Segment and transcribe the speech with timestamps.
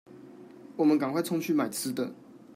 [0.77, 2.11] 我們趕快衝去買吃的